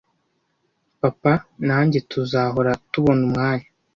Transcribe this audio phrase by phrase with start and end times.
[1.01, 1.33] Papa
[1.67, 3.67] nanjye tuzahora tubona umwanya